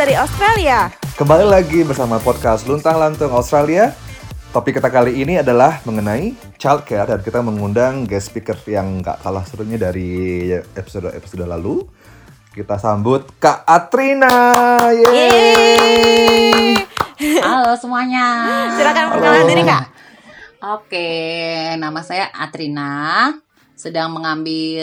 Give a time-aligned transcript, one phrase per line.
[0.00, 0.88] Dari Australia.
[1.12, 3.92] Kembali lagi bersama podcast Luntang Lantung Australia.
[4.48, 9.44] Topik kita kali ini adalah mengenai childcare dan kita mengundang guest speaker yang gak kalah
[9.44, 11.84] serunya dari episode-episode lalu.
[12.48, 14.80] Kita sambut Kak Atrina.
[14.88, 16.80] Yeay.
[17.44, 18.24] Halo semuanya.
[18.80, 19.84] Silakan perkenalan diri Kak.
[20.80, 21.12] Oke,
[21.76, 23.36] nama saya Atrina.
[23.76, 24.80] Sedang mengambil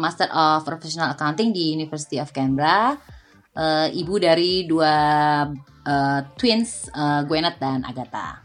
[0.00, 2.96] Master of Professional Accounting di University of Canberra.
[3.56, 4.94] Eh, ibu dari dua
[5.80, 8.44] eh, twins, uh, Gwyneth dan Agatha.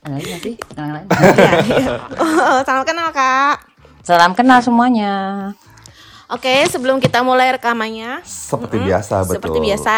[0.00, 0.54] Ada lagi nggak sih?
[0.72, 1.06] Yang lain?
[1.10, 1.88] Iya, iya.
[2.16, 3.56] Oh, salam kenal Kak.
[4.00, 5.12] Salam kenal semuanya.
[6.32, 9.34] Oke, sebelum kita mulai rekamannya, Seperti biasa, betul.
[9.38, 9.92] seperti biasa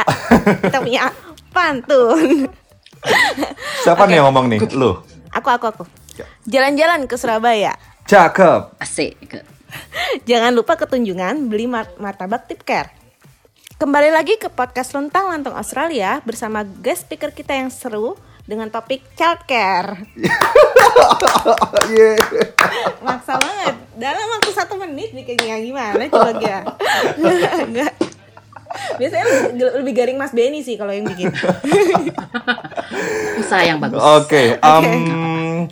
[0.66, 1.02] kita punya
[1.52, 2.48] pantun.
[3.84, 4.60] Siapa nih yang ngomong nih?
[4.76, 4.98] Lu.
[5.32, 5.84] Aku, aku, aku.
[6.18, 6.26] Ya.
[6.48, 7.76] Jalan-jalan ke Surabaya.
[8.04, 8.76] Cakep.
[8.80, 9.16] Asik.
[10.24, 12.92] Jangan lupa ketunjungan beli mar- martabak tip care.
[13.78, 19.06] Kembali lagi ke podcast Lontang Lantung Australia bersama guest speaker kita yang seru dengan topik
[19.14, 20.02] childcare.
[21.94, 22.18] Yeay.
[22.98, 23.74] Maksa banget.
[23.94, 26.66] Dalam waktu satu menit bikinnya gimana coba ya?
[27.70, 27.94] Enggak.
[28.98, 31.30] Biasanya lebih, lebih garing Mas Benny sih kalau yang bikin.
[33.46, 34.02] Usaha yang bagus.
[34.02, 35.70] Oke, um,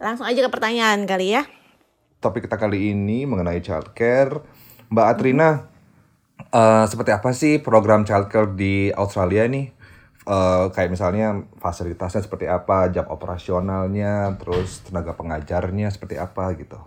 [0.00, 1.44] Langsung aja ke pertanyaan kali ya.
[2.16, 4.40] topik kita kali ini mengenai childcare.
[4.88, 5.71] Mbak Atrina,
[6.50, 9.66] eh, seperti apa sih program childcare di Australia nih?
[10.34, 11.26] Eh, kayak misalnya
[11.64, 16.78] fasilitasnya seperti apa, jam operasionalnya, terus tenaga pengajarnya seperti apa gitu.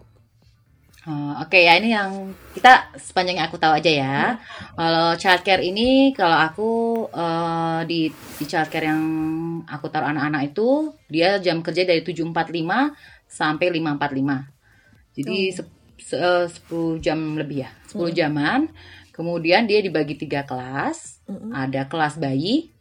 [1.05, 4.13] Oh, Oke ya ini yang kita sepanjang yang aku tahu aja ya.
[4.73, 6.69] Kalau childcare ini kalau aku
[7.13, 8.09] eh, di
[8.41, 9.01] di childcare yang
[9.69, 12.89] aku taruh anak-anak itu dia jam kerja dari 7.45
[13.29, 14.37] sampai 5.45.
[15.17, 18.59] Jadi sep- se- eh, 10 jam lebih ya, 10 jaman.
[19.15, 21.23] Kemudian dia dibagi tiga kelas.
[21.55, 22.75] Ada kelas bayi.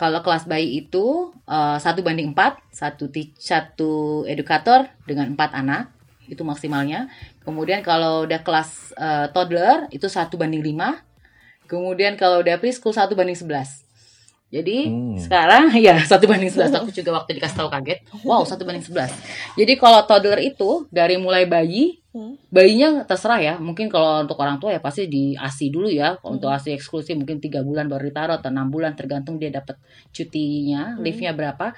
[0.00, 5.92] Kalau kelas bayi itu eh, satu banding empat, satu satu edukator dengan empat anak
[6.24, 7.12] itu maksimalnya.
[7.44, 11.04] Kemudian kalau udah kelas eh, toddler itu satu banding lima.
[11.68, 13.84] Kemudian kalau udah preschool satu banding sebelas.
[14.48, 15.20] Jadi Hmm.
[15.20, 16.72] sekarang ya satu banding sebelas.
[16.72, 18.00] Aku juga waktu dikasih tahu kaget.
[18.24, 19.12] Wow satu banding sebelas.
[19.52, 22.34] Jadi kalau toddler itu dari mulai bayi, Hmm.
[22.50, 23.54] bayinya terserah ya.
[23.62, 26.18] Mungkin kalau untuk orang tua ya pasti di ASI dulu ya.
[26.18, 29.78] Kalau untuk ASI eksklusif mungkin tiga bulan baru ditaruh atau enam bulan tergantung dia dapat
[30.10, 31.70] cutinya, leave-nya berapa.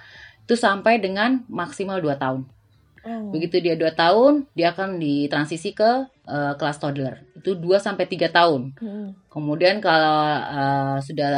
[0.49, 2.49] Itu sampai dengan maksimal 2 tahun.
[3.01, 3.33] Oh.
[3.33, 7.21] Begitu dia 2 tahun, dia akan ditransisi ke eh, kelas toddler.
[7.37, 8.73] Itu 2 sampai 3 tahun.
[8.81, 9.13] Hmm.
[9.29, 11.33] Kemudian kalau eh, sudah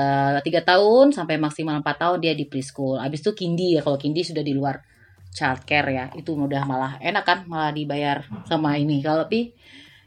[0.46, 3.02] tiga tahun sampai maksimal 4 tahun dia di preschool.
[3.02, 3.82] Habis itu kindi ya.
[3.82, 4.91] Kalau kindi sudah di luar
[5.32, 6.04] childcare ya.
[6.14, 9.00] Itu udah malah enak kan, malah dibayar sama ini.
[9.00, 9.50] Kalau pi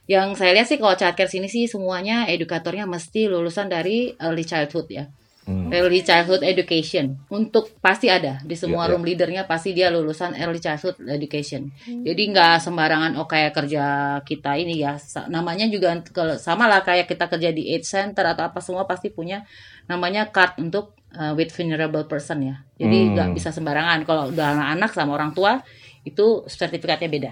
[0.05, 4.87] yang saya lihat sih kalau childcare sini sih semuanya edukatornya mesti lulusan dari early childhood
[4.93, 5.05] ya.
[5.45, 5.69] Hmm.
[5.69, 8.91] Early childhood education untuk pasti ada di semua Iya, iya.
[8.97, 11.69] room leadernya pasti dia lulusan early childhood education.
[11.85, 13.83] Jadi nggak sembarangan oh kayak kerja
[14.25, 14.97] kita ini ya
[15.29, 19.13] namanya juga kalau sama lah kayak kita kerja di age center atau apa semua pasti
[19.13, 19.45] punya
[19.85, 22.55] namanya card untuk uh, with vulnerable person ya.
[22.81, 23.13] Jadi Hmm.
[23.13, 25.61] nggak bisa sembarangan kalau udah anak-anak sama orang tua
[26.01, 27.31] itu sertifikatnya beda.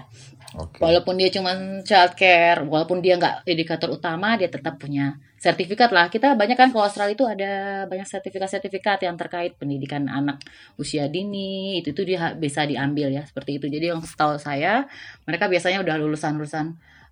[0.54, 0.78] Oke.
[0.78, 1.50] Walaupun dia cuma
[1.82, 6.08] childcare, walaupun dia nggak indikator utama, dia tetap punya sertifikat lah.
[6.08, 10.40] Kita banyak kan kalau Australia itu ada banyak sertifikat-sertifikat yang terkait pendidikan anak
[10.80, 13.68] usia dini, itu tuh dia bisa diambil ya seperti itu.
[13.68, 14.88] Jadi yang setahu saya,
[15.28, 16.66] mereka biasanya udah lulusan-lulusan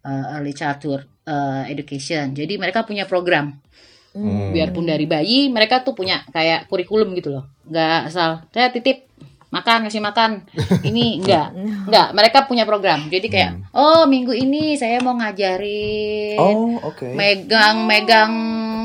[0.09, 2.33] uh, early childhood uh, education.
[2.33, 3.61] Jadi mereka punya program.
[4.13, 4.53] Hmm.
[4.53, 7.45] Biarpun dari bayi, mereka tuh punya kayak kurikulum gitu loh.
[7.69, 9.12] Nggak asal saya titip
[9.53, 10.49] makan kasih makan
[10.89, 11.53] ini enggak
[11.87, 17.13] enggak mereka punya program jadi kayak oh minggu ini saya mau ngajarin Oh, oke.
[17.13, 18.33] megang-megang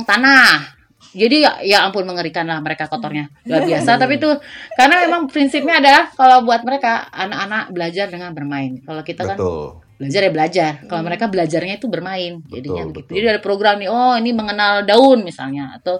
[0.04, 0.76] tanah.
[1.18, 3.98] Jadi ya, ya ampun mengerikan lah mereka kotornya luar biasa.
[3.98, 4.30] Tapi itu
[4.78, 8.78] karena memang prinsipnya adalah kalau buat mereka anak-anak belajar dengan bermain.
[8.86, 9.82] Kalau kita kan Betul.
[9.98, 10.72] belajar ya belajar.
[10.86, 12.44] Kalau mereka belajarnya itu bermain.
[12.46, 13.10] Jadinya Betul, begitu.
[13.10, 13.14] betul.
[13.18, 13.90] Jadi ada program nih.
[13.90, 15.98] Oh ini mengenal daun misalnya atau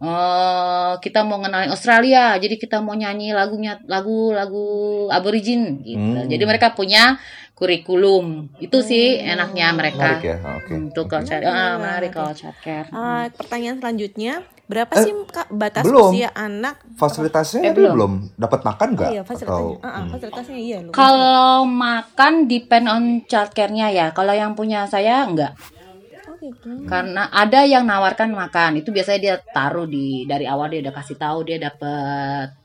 [0.00, 2.34] eh kita mau kenalin Australia.
[2.34, 4.66] Jadi kita mau nyanyi lagunya lagu-lagu
[5.08, 6.00] aborigin gitu.
[6.18, 6.26] Hmm.
[6.26, 7.20] Jadi mereka punya
[7.54, 8.48] kurikulum.
[8.56, 10.36] Itu sih enaknya mereka Menarik ya.
[10.56, 10.72] Oke.
[10.80, 12.88] untuk kalau child ah, menarik kalau childcare.
[12.88, 16.08] Ah, pertanyaan selanjutnya, berapa Eh, sih Kak batas belum.
[16.08, 16.80] usia anak?
[16.96, 17.92] Fasilitasnya Eh, belum.
[17.92, 19.10] belum dapat makan Oh nggak?
[19.12, 19.76] iya, fasilitasnya.
[19.76, 20.10] Atau ah, hmm.
[20.10, 20.92] fasilitasnya iya loh.
[20.96, 24.06] Kalau makan depend on childcare-nya ya.
[24.10, 25.52] Kalau yang punya saya enggak.
[26.50, 26.90] Oh gitu.
[26.90, 28.82] Karena ada yang nawarkan makan.
[28.82, 32.58] Itu biasanya dia taruh di dari awal dia udah kasih tahu dia dapat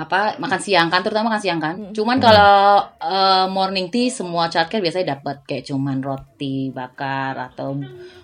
[0.00, 1.76] apa makan siang kan terutama makan siang kan.
[1.92, 7.76] Cuman kalau eh, morning tea semua childcare biasanya dapat kayak cuman roti bakar atau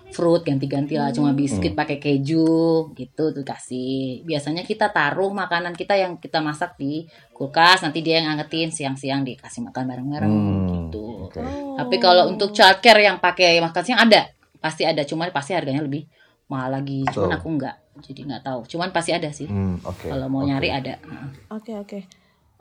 [0.07, 1.13] fruit ganti-ganti lah.
[1.13, 4.25] Cuma biskuit pakai keju gitu tuh kasih.
[4.25, 7.85] Biasanya kita taruh makanan kita yang kita masak di kulkas.
[7.85, 11.29] Nanti dia yang angetin siang-siang dikasih makan bareng-bareng Hmm, gitu.
[11.29, 11.43] oke.
[11.77, 14.25] tapi kalau untuk childcare yang pakai makan siang ada
[14.57, 16.05] pasti ada cuman pasti harganya lebih
[16.47, 17.37] mahal lagi cuman Betul.
[17.39, 20.07] aku nggak jadi nggak tahu cuman pasti ada sih Hmm, oke.
[20.07, 20.49] kalau mau oke.
[20.49, 21.29] nyari ada Heeh.
[21.51, 21.99] Oke oke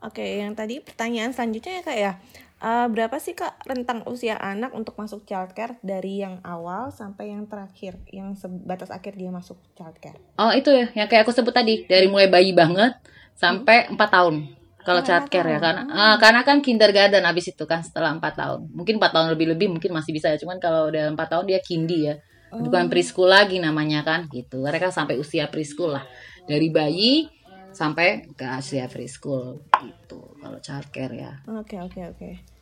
[0.02, 0.22] oke.
[0.22, 2.12] Yang tadi pertanyaan selanjutnya ya kak ya.
[2.56, 7.44] Eh, berapa sih kak rentang usia anak untuk masuk childcare dari yang awal sampai yang
[7.44, 10.16] terakhir, yang sebatas akhir dia masuk childcare?
[10.40, 12.96] Oh itu ya, yang kayak aku sebut tadi dari mulai bayi banget
[13.36, 14.55] sampai empat tahun.
[14.86, 15.98] Kalau Oh, childcare ya karena tahun.
[15.98, 18.60] ah, karena kan kindergarten abis itu kan setelah empat tahun.
[18.70, 20.38] Mungkin empat tahun lebih lebih mungkin masih bisa ya.
[20.38, 22.14] Cuman kalau udah empat tahun dia kindi ya.
[22.56, 24.62] Bukan preschool lagi namanya kan gitu.
[24.64, 26.04] Mereka sampai usia preschool lah.
[26.48, 27.26] Dari bayi
[27.74, 30.20] sampai ke usia preschool gitu.
[30.40, 31.32] Kalau childcare ya.
[31.50, 32.55] Oke oke oke.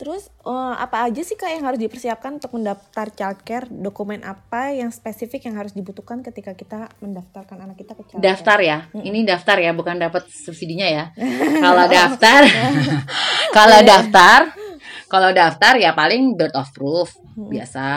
[0.00, 3.68] Terus eh, apa aja sih kak yang harus dipersiapkan untuk mendaftar childcare?
[3.68, 8.24] Dokumen apa yang spesifik yang harus dibutuhkan ketika kita mendaftarkan anak kita ke childcare?
[8.24, 8.78] Daftar ya.
[8.96, 11.04] Ini daftar ya, bukan dapat subsidinya ya.
[11.68, 12.40] Kalau daftar,
[13.56, 14.40] kalau daftar,
[15.10, 17.88] kalau daftar ya paling birth of proof biasa,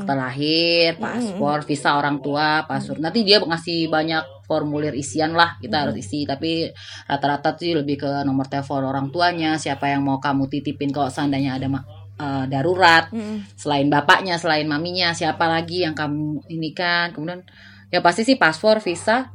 [0.00, 2.98] akta lahir, paspor, visa orang tua, paspor.
[2.98, 6.24] Nanti dia ngasih banyak formulir isian lah kita harus isi.
[6.24, 6.72] Tapi
[7.04, 11.60] rata-rata sih lebih ke nomor telepon orang tuanya, siapa yang mau kamu titipin kalau seandainya
[11.60, 11.68] ada
[12.18, 13.54] eh, darurat Mm-mm.
[13.54, 17.12] selain bapaknya, selain maminya, siapa lagi yang kamu ini kan.
[17.12, 17.44] Kemudian
[17.92, 19.28] ya pasti sih paspor, visa,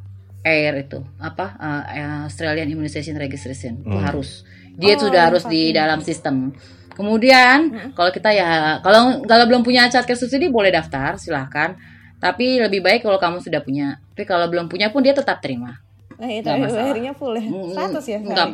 [0.44, 1.84] air itu apa uh,
[2.28, 4.04] Australian Immunization Registration itu Hmm.
[4.04, 4.44] harus.
[4.76, 6.52] Dia Oh, sudah harus di dalam sistem.
[6.94, 11.74] Kemudian kalau kita ya kalau kalau belum punya childcare subsidi boleh daftar silahkan.
[12.24, 14.00] Tapi lebih baik kalau kamu sudah punya.
[14.16, 15.84] Tapi kalau belum punya pun dia tetap terima.
[16.16, 18.20] Nah itu bayarnya full ya, Mm, 100 ya?
[18.24, 18.48] Enggak.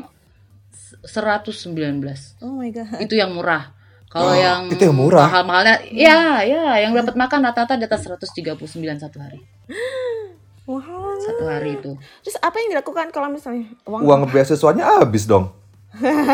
[1.06, 1.45] sehari?
[1.45, 2.98] 119 Oh my god.
[2.98, 3.69] itu yang murah.
[4.10, 5.30] Kalau yang itu yang murah?
[5.30, 8.57] mahal-mahalnya, ya, ya, yang dapat makan rata-rata di atas 139
[8.98, 9.38] satu hari.
[10.66, 11.13] Mahal.
[11.21, 11.94] Satu hari itu.
[12.25, 15.54] Terus apa yang dilakukan kalau misalnya uang, Uang beasiswanya habis dong.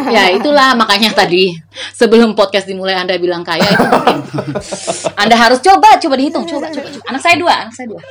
[0.05, 1.55] Ya itulah makanya tadi
[1.91, 4.19] sebelum podcast dimulai Anda bilang kaya itu mungkin.
[5.15, 7.05] Anda harus coba, coba dihitung, coba, coba, coba.
[7.07, 8.01] Anak saya dua, anak saya dua.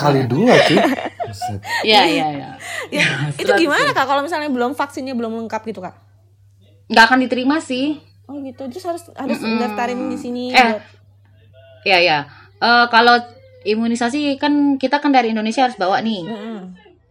[0.00, 0.54] Kali dua.
[1.22, 1.60] Buset.
[1.82, 2.48] Ya, ya, ya.
[2.88, 5.92] Ya, itu gimana kak kalau misalnya belum vaksinnya belum lengkap gitu kak?
[6.88, 8.00] Nggak akan diterima sih.
[8.24, 10.50] Oh gitu, terus harus harus daftarin di sini.
[10.50, 10.56] Eh.
[10.72, 10.82] buat-
[11.84, 12.18] Ya, ya.
[12.56, 13.20] Eh, kalau
[13.62, 16.24] imunisasi kan kita kan dari Indonesia harus bawa nih.
[16.24, 16.58] Mm-mm.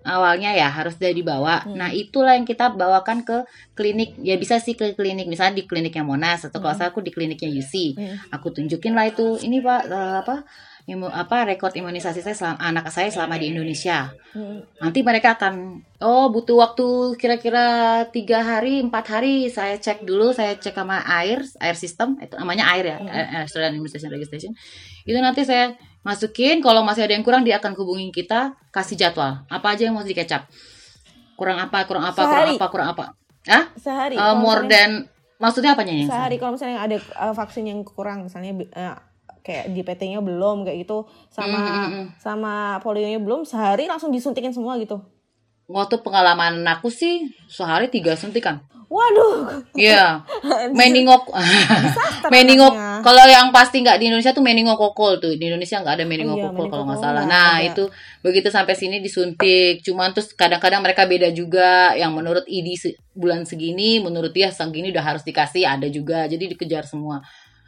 [0.06, 1.66] Awalnya ya harus dari dibawa.
[1.74, 3.44] Nah itulah yang kita bawakan ke
[3.74, 4.16] klinik.
[4.22, 7.50] Ya bisa sih ke klinik, misalnya di kliniknya Monas atau kalau saya aku di kliniknya
[7.50, 7.98] UC.
[7.98, 8.16] Mm.
[8.32, 9.42] Aku tunjukin lah itu.
[9.42, 10.36] Ini pak eh, apa?
[10.86, 14.14] Imu, apa rekor imunisasi saya selama anak saya selama di Indonesia.
[14.38, 14.86] Mm.
[14.86, 17.66] Nanti mereka akan oh butuh waktu kira-kira
[18.14, 22.70] tiga hari empat hari saya cek dulu saya cek sama air air sistem itu namanya
[22.78, 24.54] air ya air Australian Immunization Registration
[25.10, 25.74] itu nanti saya
[26.06, 29.98] masukin kalau masih ada yang kurang dia akan hubungin kita kasih jadwal apa aja yang
[29.98, 30.46] mau dikecap
[31.34, 32.54] kurang apa kurang apa kurang Sehari?
[32.56, 33.06] apa kurang apa
[33.50, 34.14] ah Sehari.
[34.14, 35.10] Eh, kalau more than
[35.42, 38.96] maksudnya apanya yang sehari kalau misalnya ada uh, vaksin yang kurang misalnya uh,
[39.42, 42.06] kayak di PT-nya belum kayak gitu sama Mm, mm, mm.
[42.22, 45.02] sama polionya belum sehari langsung disuntikin semua gitu.
[45.66, 48.62] waktu pengalaman aku sih sehari tiga suntikan
[48.96, 49.60] Waduh.
[49.76, 50.24] Iya,
[50.80, 52.72] meningok, Disaster meningok.
[52.72, 53.04] anaknya.
[53.04, 55.36] Kalau yang pasti nggak di Indonesia tuh meningokokol tuh.
[55.36, 57.24] Di Indonesia nggak ada meningokokol meningokokol kalau nggak nggak salah.
[57.28, 57.68] Nah ada.
[57.68, 57.84] itu
[58.24, 59.84] begitu sampai sini disuntik.
[59.84, 61.92] Cuman terus kadang-kadang mereka beda juga.
[62.00, 65.68] Yang menurut ID se- bulan segini, menurut dia segini udah harus dikasih.
[65.68, 66.26] Ada juga.
[66.32, 67.20] Jadi dikejar semua.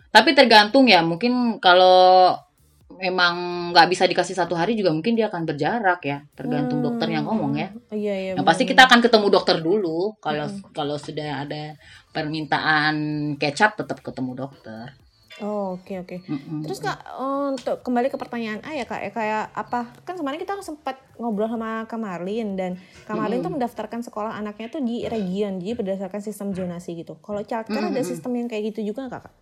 [0.09, 1.03] Tapi tergantung ya.
[1.03, 2.31] Mungkin kalau
[2.87, 3.35] memang
[3.75, 6.23] nggak bisa dikasih satu hari juga mungkin dia akan berjarak ya.
[6.33, 7.69] Tergantung dokter yang ngomong ya.
[7.91, 8.31] Iya iya.
[8.39, 10.15] Yang pasti kita akan ketemu dokter dulu.
[10.23, 11.75] Kalau kalau sudah ada
[12.15, 12.95] permintaan
[13.35, 14.95] kecap tetap ketemu dokter.
[15.37, 16.17] Oh oke oke.
[16.25, 16.65] Mm-mm.
[16.65, 20.57] Terus kak untuk kembali ke pertanyaan A ya kak ya kayak apa kan kemarin kita
[20.65, 26.25] sempat ngobrol sama Kamarlin dan Kamarlin tuh mendaftarkan sekolah anaknya tuh di region jadi berdasarkan
[26.25, 27.21] sistem zonasi gitu.
[27.21, 29.33] Kalau childcare ada sistem yang kayak gitu juga nggak kak?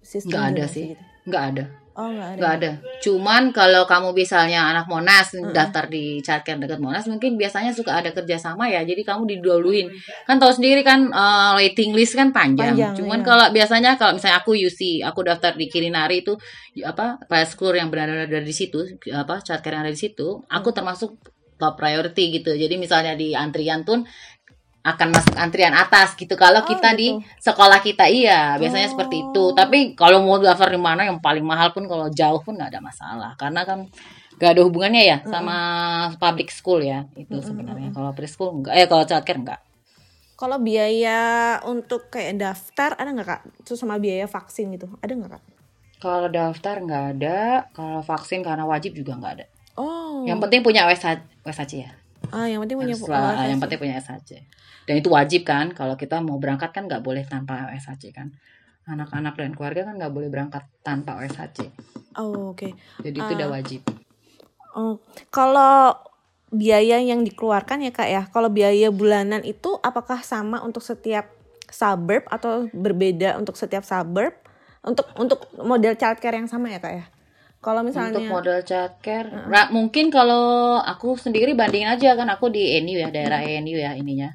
[0.00, 1.02] Sistem nggak ada sih, Gitu.
[1.28, 1.64] nggak ada,
[2.00, 2.38] Oh nggak ada.
[2.40, 2.70] nggak ada.
[3.04, 8.16] Cuman kalau kamu misalnya anak Monas daftar di childcare dekat Monas, mungkin biasanya suka ada
[8.16, 8.80] kerjasama ya.
[8.80, 9.92] Jadi kamu diduluin.
[10.24, 12.72] Kan tahu sendiri kan eh, waiting list kan panjang.
[12.72, 13.26] Panjang, Cuman iya.
[13.28, 16.32] kalau biasanya kalau misalnya aku UC, aku daftar di Kirinari itu
[16.80, 18.80] apa preschool yang benar-benar ada di situ,
[19.12, 21.20] apa childcare yang ada di situ, aku termasuk
[21.60, 22.56] top priority gitu.
[22.56, 24.00] Jadi misalnya di antrian pun
[24.80, 27.20] akan masuk antrian atas gitu kalau Oh, kita di gitu.
[27.42, 28.92] sekolah kita iya biasanya Oh.
[28.96, 32.56] seperti itu tapi kalau mau daftar di mana yang paling mahal pun kalau jauh pun
[32.56, 33.84] nggak ada masalah karena kan
[34.36, 35.56] nggak ada hubungannya ya sama
[36.16, 39.60] public school ya itu sebenarnya kalau preschool enggak eh kalau childcare enggak
[40.34, 41.20] Kalau biaya
[41.68, 43.42] untuk kayak daftar ada nggak kak?
[43.60, 45.44] Terus sama biaya vaksin gitu ada nggak kak?
[46.00, 49.44] Kalau daftar nggak ada, kalau vaksin karena wajib juga nggak ada.
[49.76, 50.24] Oh.
[50.24, 51.92] Yang penting punya WSH, WSHC ya.
[52.32, 54.30] Ah, yang penting punya Harus oh, yang penting punya SHC.
[54.88, 58.34] Dan itu wajib kan, kalau kita mau berangkat kan nggak boleh tanpa SHC kan.
[58.88, 61.70] Anak-anak dan keluarga kan nggak boleh berangkat tanpa SHC.
[62.18, 62.74] Oh, oke.
[63.04, 63.80] Jadi itu udah wajib.
[64.74, 64.98] Oh,
[65.30, 65.94] kalau
[66.50, 71.30] biaya yang dikeluarkan ya kak ya, kalau biaya bulanan itu apakah sama untuk setiap
[71.70, 74.34] suburb atau berbeda untuk setiap suburb?
[74.80, 77.04] Untuk untuk model childcare yang sama ya kak ya?
[77.60, 82.80] Kalau misalnya Untuk model childcare, ra- mungkin kalau aku sendiri bandingin aja kan aku di
[82.80, 84.32] NU ya daerah NU ya ininya,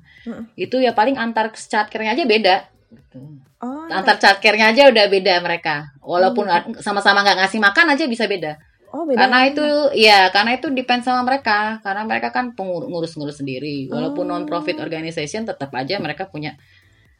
[0.53, 2.55] itu ya paling antar childcare-nya aja beda.
[2.93, 3.17] Gitu.
[3.65, 6.45] oh Antar childcare-nya aja udah beda mereka, walaupun
[6.85, 8.61] sama-sama nggak ngasih makan aja bisa beda.
[8.93, 9.25] oh beda.
[9.25, 9.65] Karena itu
[9.97, 10.29] ya?
[10.29, 15.73] karena itu depend sama mereka, karena mereka kan pengurus-ngurus sendiri, walaupun non profit organization tetap
[15.73, 16.53] aja mereka punya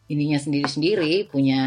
[0.05, 1.61] ininya sendiri-sendiri, punya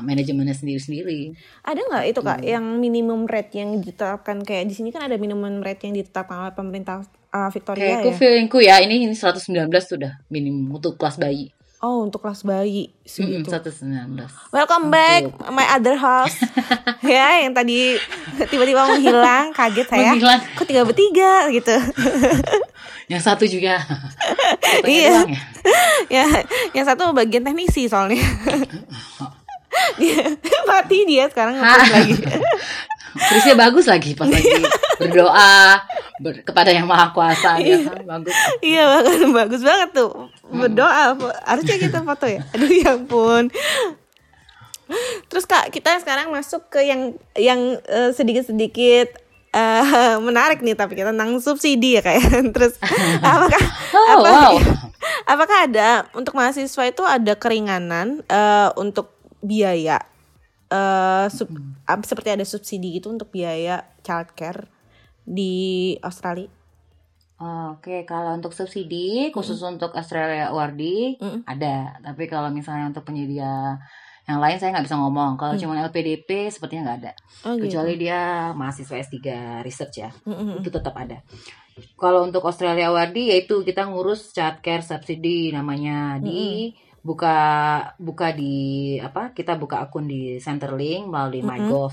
[0.00, 1.34] manajemennya sendiri-sendiri.
[1.66, 2.28] Ada nggak itu Hmm.
[2.30, 6.38] kak yang minimum rate yang ditetapkan kayak di sini kan ada minimum rate yang ditetapkan
[6.38, 8.16] oleh pemerintah uh, Victoria Kayakku ya?
[8.16, 11.50] feelingku ya ini ini 119 sudah minimum untuk kelas bayi.
[11.84, 13.52] Oh untuk kelas bayi Mm-mm, segitu.
[13.84, 14.24] 119.
[14.56, 16.32] Welcome back my other house.
[17.04, 18.00] ya yang tadi
[18.48, 20.16] tiba-tiba menghilang, kaget saya.
[20.16, 20.40] Menghilang.
[20.56, 21.74] Kok tiga bertiga gitu.
[23.06, 23.78] Yang satu juga.
[24.84, 25.22] Iya.
[25.22, 25.40] ya.
[26.10, 26.26] ya,
[26.74, 28.18] yang satu bagian teknisi soalnya.
[29.96, 30.34] dia
[30.70, 32.18] mati dia sekarang lagi.
[33.30, 34.50] Terusnya bagus lagi pas lagi
[34.98, 35.78] berdoa
[36.18, 38.34] ber- kepada yang maha kuasa ya kan bagus.
[38.58, 40.10] iya banget bagus banget tuh
[40.50, 41.14] berdoa
[41.46, 43.54] harusnya kita foto ya aduh ya ampun
[45.30, 49.14] terus kak kita sekarang masuk ke yang yang eh, sedikit-sedikit
[49.54, 49.82] eh,
[50.18, 52.22] menarik nih tapi kita tentang subsidi ya kayak
[52.54, 52.74] terus
[53.20, 53.62] apakah
[53.94, 54.54] Oh, apa- wow.
[55.32, 60.02] apakah ada untuk mahasiswa itu ada keringanan eh, untuk biaya
[60.66, 64.66] eh, sub- ap- seperti ada subsidi gitu untuk biaya childcare
[65.22, 65.54] di
[66.00, 66.50] Australia?
[67.36, 71.42] Oke, kalau untuk subsidi khusus untuk Australia Awardee Mm.
[71.44, 73.74] ada, tapi kalau misalnya untuk penyedia
[74.24, 75.36] yang lain saya nggak bisa ngomong.
[75.36, 77.12] Kalau cuma LPDP sepertinya nggak ada.
[77.44, 77.68] Oh, gitu.
[77.68, 79.18] Kecuali dia mahasiswa S3
[79.60, 80.10] research ya.
[80.24, 80.64] Mm-mm.
[80.64, 81.20] Itu tetap ada.
[81.98, 86.72] Kalau untuk Australia Awardee yaitu kita ngurus childcare subsidi namanya di
[87.04, 87.36] buka
[88.00, 89.36] buka di apa?
[89.36, 91.92] Kita buka akun di Centerlink melalui MyGov.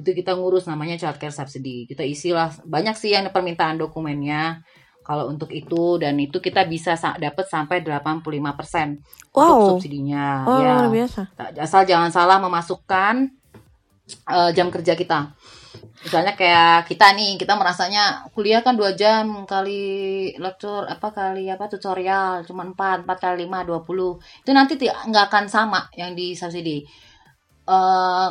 [0.00, 1.84] Itu kita ngurus namanya childcare subsidy.
[1.84, 4.64] Kita isilah banyak sih yang permintaan dokumennya.
[5.06, 8.98] Kalau untuk itu dan itu kita bisa sa- dapat sampai 85%
[9.30, 9.38] Wow.
[9.38, 10.42] untuk subsidinya.
[10.42, 10.82] Oh, ya.
[10.82, 11.20] luar biasa.
[11.56, 13.30] Asal jangan salah memasukkan
[14.06, 15.30] eh, jam kerja kita.
[15.96, 19.82] Misalnya kayak kita nih, kita merasanya kuliah kan dua jam kali
[20.36, 24.14] lecture apa kali apa tutorial cuma 4, 4 kali 5, 20.
[24.42, 26.82] Itu nanti ti- nggak akan sama yang di subsidi.
[27.64, 28.28] Eh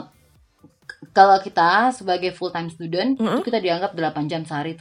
[1.12, 3.40] kalau kita sebagai full time student Mm-mm.
[3.40, 4.76] itu kita dianggap 8 jam sehari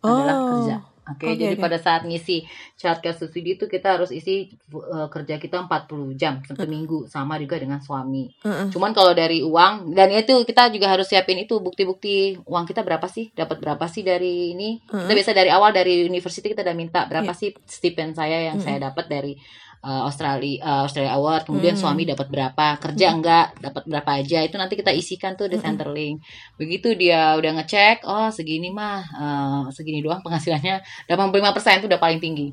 [0.00, 0.48] adalah Oh.
[0.54, 0.76] kerja.
[1.08, 1.62] Oke, Oke, jadi oke.
[1.64, 2.44] pada saat ngisi
[2.76, 7.56] childcare subsidi itu kita harus isi uh, kerja kita 40 jam satu minggu sama juga
[7.56, 8.28] dengan suami.
[8.44, 8.68] Mm-mm.
[8.68, 13.08] Cuman kalau dari uang dan itu kita juga harus siapin itu bukti-bukti uang kita berapa
[13.08, 13.32] sih?
[13.32, 14.76] Dapat berapa sih dari ini?
[14.84, 18.92] Kita biasa dari awal dari university kita udah minta berapa sih stipend saya yang saya
[18.92, 19.32] dapat dari
[19.80, 24.42] uh, Australia uh, Australia Award, kemudian suami dapat berapa, kerja enggak, dapat berapa aja.
[24.42, 26.22] Itu nanti kita isikan tuh di Centerlink.
[26.54, 32.18] Begitu dia udah ngecek, oh segini mah uh, segini doang penghasilannya 85% itu udah paling
[32.18, 32.50] tinggi.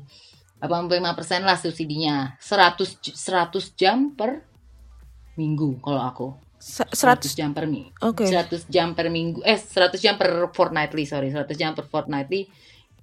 [0.56, 2.32] 85% lah subsidinya.
[2.40, 4.40] 100 j- 100 jam per
[5.36, 6.28] minggu kalau aku.
[6.56, 7.92] Se- 100 100 jam per minggu.
[8.00, 8.24] Oke.
[8.24, 9.44] 100 jam per minggu.
[9.44, 11.28] Eh 100 jam per fortnightly, sorry.
[11.28, 12.48] 100 jam per fortnightly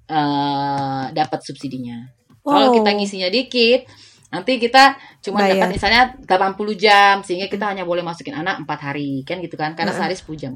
[0.03, 2.09] eh dapat subsidinya.
[2.43, 2.75] Kalau Wow.
[2.75, 3.87] kita ngisinya dikit,
[4.33, 5.69] nanti kita cuma Bayar.
[5.69, 9.77] dapat misalnya 80 jam sehingga kita hanya boleh masukin anak 4 hari kan gitu kan
[9.77, 10.53] karena sehari 10 jam.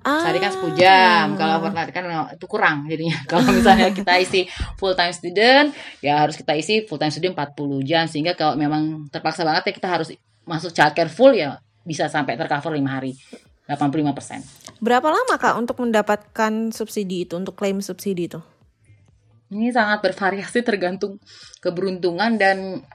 [0.00, 0.24] Ah.
[0.24, 1.36] Sehari kan 10 jam.
[1.36, 3.20] Kalau fortnight kan itu kurang jadinya.
[3.30, 4.48] Kalau misalnya kita isi
[4.80, 9.12] full time student, ya harus kita isi full time student 40 jam sehingga kalau memang
[9.12, 10.08] terpaksa banget ya kita harus
[10.48, 13.12] masuk childcare full ya bisa sampai tercover 5 hari.
[13.70, 14.82] 85%.
[14.82, 18.42] Berapa lama Kak untuk mendapatkan subsidi itu, untuk klaim subsidi itu?
[19.50, 21.18] Ini sangat bervariasi tergantung
[21.58, 22.86] keberuntungan dan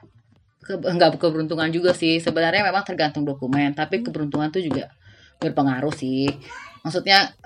[0.64, 2.18] ke, enggak keberuntungan juga sih.
[2.18, 4.88] Sebenarnya memang tergantung dokumen, tapi keberuntungan itu juga
[5.38, 6.32] berpengaruh sih.
[6.80, 7.36] Maksudnya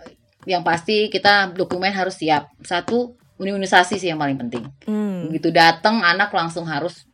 [0.49, 2.49] yang pasti kita dokumen harus siap.
[2.65, 4.65] Satu, imunisasi sih yang paling penting.
[4.87, 5.29] Hmm.
[5.29, 7.05] Begitu datang anak langsung harus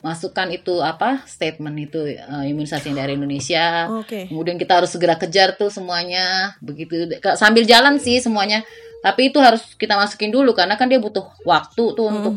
[0.00, 3.86] masukkan itu apa statement itu eh, imunisasi dari Indonesia.
[4.00, 4.32] Oke.
[4.32, 6.56] Kemudian kita harus segera kejar tuh semuanya.
[6.64, 8.64] Begitu sambil jalan sih semuanya.
[9.00, 12.34] Tapi itu harus kita masukin dulu karena kan dia butuh waktu tuh untuk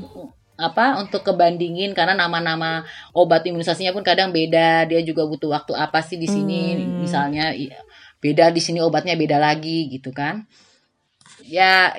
[0.56, 6.00] apa untuk kebandingin karena nama-nama obat imunisasinya pun kadang beda dia juga butuh waktu apa
[6.06, 7.74] sih di sini misalnya i-
[8.24, 10.46] beda di sini obatnya beda lagi gitu kan.
[11.44, 11.92] Ya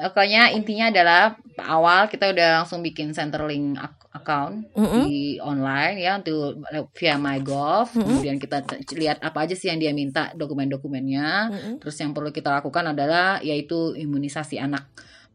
[0.00, 3.76] pokoknya intinya adalah awal kita udah langsung bikin Centerlink
[4.10, 5.04] account Mm-mm.
[5.06, 6.64] di online ya untuk
[6.96, 8.02] via MyGov Mm-mm.
[8.08, 8.64] kemudian kita
[8.96, 11.74] lihat apa aja sih yang dia minta dokumen-dokumennya Mm-mm.
[11.78, 14.88] terus yang perlu kita lakukan adalah yaitu imunisasi anak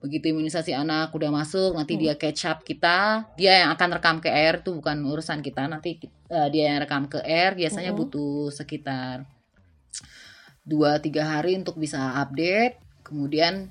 [0.04, 2.02] begitu imunisasi anak udah masuk nanti Hmm.
[2.04, 5.98] dia catch up kita dia yang akan rekam ke air itu bukan urusan kita nanti
[6.30, 8.06] eh, dia yang rekam ke air biasanya Mm-mm.
[8.06, 9.26] butuh sekitar
[10.66, 13.70] dua tiga hari untuk bisa update kemudian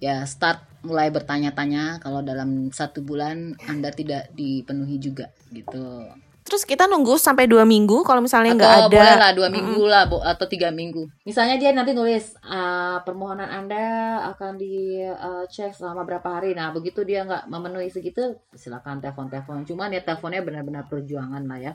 [0.00, 6.08] ya start mulai bertanya-tanya kalau dalam satu bulan anda tidak dipenuhi juga gitu.
[6.40, 8.90] Terus kita nunggu sampai dua minggu kalau misalnya nggak ada.
[8.90, 11.06] boleh lah dua minggu lah Bo, atau tiga minggu.
[11.22, 16.56] Misalnya dia nanti nulis "Ah, permohonan anda akan dicek selama berapa hari.
[16.56, 21.60] Nah begitu dia nggak memenuhi segitu silakan telepon telepon cuman ya teleponnya benar-benar perjuangan lah
[21.60, 21.72] ya.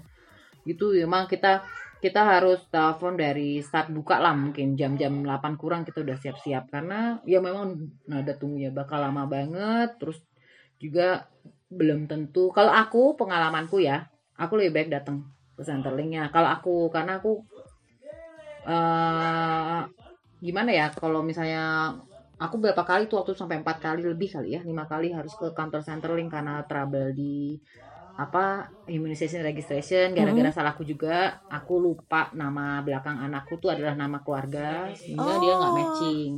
[0.65, 1.61] Gitu memang kita
[2.03, 6.69] kita harus telepon dari start buka lah mungkin jam-jam 8 kurang kita udah siap-siap.
[6.69, 7.75] Karena ya memang
[8.05, 10.19] nada tunggunya bakal lama banget terus
[10.77, 11.27] juga
[11.71, 12.51] belum tentu.
[12.53, 15.23] Kalau aku pengalamanku ya aku lebih baik datang
[15.55, 17.47] ke Centerlinknya kalau aku karena aku
[18.67, 19.81] eh
[20.43, 21.95] gimana ya kalau misalnya
[22.35, 25.55] aku berapa kali tuh waktu sampai empat kali lebih kali ya lima kali harus ke
[25.55, 27.55] kantor Centerlink karena trouble di
[28.15, 34.87] apa immunization registration gara-gara salahku juga aku lupa nama belakang anakku tuh adalah nama keluarga
[34.95, 35.77] sehingga dia nggak Oh.
[35.77, 36.33] matching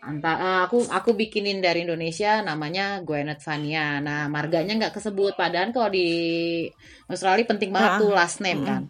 [0.00, 4.00] Anta, eh, aku aku bikinin dari Indonesia namanya Gwyneth Vania.
[4.00, 5.36] Nah, marganya nggak kesebut.
[5.36, 6.08] Padahal kalau di
[7.04, 8.00] Australia penting banget Ah.
[8.00, 8.82] tuh last name kan.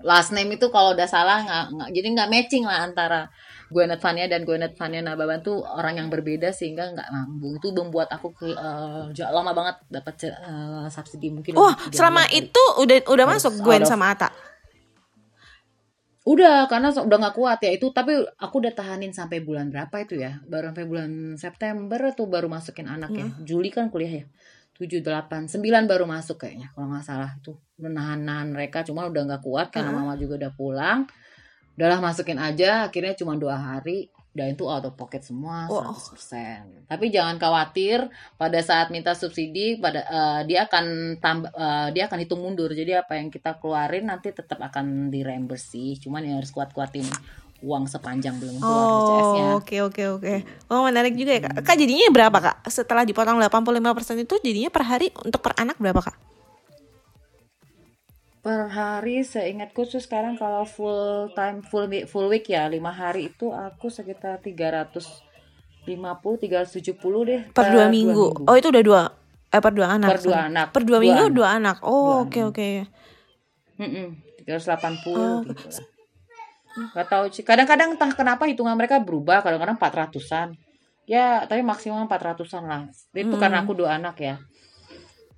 [0.00, 3.26] Last name itu kalau udah salah nggak jadi nggak matching lah antara
[3.70, 7.54] Gwyneth Vania dan Gwyneth Vania Nababan tuh orang yang berbeda sehingga nggak nyambung.
[7.62, 8.50] Itu membuat aku ke,
[9.14, 11.54] ja- lama banget dapat eh, subsidi mungkin.
[11.54, 12.50] Wah, tiga selama kali.
[12.50, 14.28] itu udah udah Harus masuk Gwen sama Ata.
[16.20, 17.88] Udah, karena udah nggak kuat ya itu.
[17.94, 20.36] Tapi aku udah tahanin sampai bulan berapa itu ya?
[20.44, 23.32] Baru sampai bulan September tuh baru masukin anaknya.
[23.40, 24.26] Juli kan kuliah ya.
[24.76, 26.72] 7, 8, 9 baru masuk kayaknya.
[26.72, 27.56] Kalau nggak salah tuh.
[27.80, 28.84] Menahan-nahan mereka.
[28.84, 30.00] Cuma udah nggak kuat karena Heeh.
[30.04, 30.98] mama juga udah pulang.
[31.80, 32.92] Udahlah masukin aja.
[32.92, 34.12] Akhirnya cuma dua hari.
[34.30, 35.90] Dan itu out of pocket semua Wow.
[35.90, 36.86] 100%.
[36.86, 38.06] Tapi jangan khawatir
[38.38, 42.70] pada saat minta subsidi pada eh, dia akan tambah eh, dia akan hitung mundur.
[42.70, 45.98] Jadi apa yang kita keluarin nanti tetap akan di reimburse sih.
[45.98, 47.08] Cuman ya harus kuat-kuatin
[47.60, 49.44] uang sepanjang belum keluar BCS-nya.
[49.44, 50.34] Oh, oke oke oke.
[50.72, 51.66] Oh, menarik juga ya, Kak.
[51.66, 52.56] Kak jadinya berapa, Kak?
[52.72, 56.29] Setelah dipotong 85% itu jadinya per hari untuk per anak berapa, Kak?
[58.40, 63.28] Per hari seingatku tuh sekarang kalau full time full week, full week ya lima hari
[63.28, 68.48] itu aku sekitar 350 370 deh Per dua minggu.
[68.48, 69.02] Oh, itu udah dua
[69.46, 70.08] eh per dua anak.
[70.08, 70.66] Per dua anak.
[70.70, 71.34] Per dua Dua minggu anak.
[71.34, 71.76] dua anak.
[71.82, 72.68] Oh, Dua oke oke.
[73.76, 74.08] Mm-mm,
[74.40, 75.66] 380 Oh, gitu.
[76.94, 77.42] Gak tahu sih.
[77.42, 79.42] Kadang-kadang entah kenapa hitungan mereka berubah.
[79.42, 80.54] Kadang-kadang 400-an.
[81.02, 82.82] Ya, tapi maksimal 400-an lah.
[83.10, 83.42] Itu Hmm.
[83.42, 84.38] karena aku dua anak ya.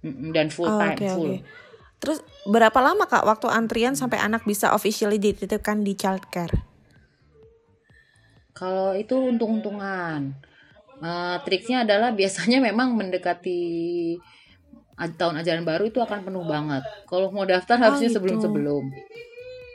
[0.04, 1.32] Dan full Oh, time, Oke full.
[1.32, 1.36] oke.
[1.98, 6.54] Terus berapa lama Kak waktu antrian sampai anak bisa officially dititipkan di childcare?
[8.52, 10.20] Kalau itu untung-untungan.
[11.02, 13.60] Eh, triksnya adalah biasanya memang mendekati
[15.18, 16.84] tahun ajaran baru itu akan penuh banget.
[17.10, 18.18] Kalau mau daftar Oh, harusnya gitu.
[18.20, 18.84] sebelum-sebelum.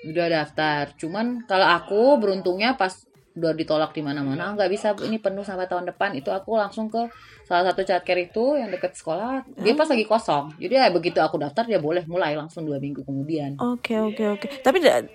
[0.07, 0.93] Udah daftar.
[0.95, 3.06] Cuman kalau aku beruntungnya pas
[3.37, 4.57] udah ditolak di mana-mana.
[4.57, 6.17] Nggak bisa ini penuh sampai tahun depan.
[6.17, 7.05] Itu aku langsung ke
[7.45, 9.45] salah satu childcare itu yang deket sekolah.
[9.61, 10.57] Dia pas lagi kosong.
[10.57, 13.55] Jadi ya begitu aku daftar dia boleh mulai langsung dua minggu kemudian.
[13.61, 14.47] Oke oke oke.
[14.59, 15.05] Tapi da-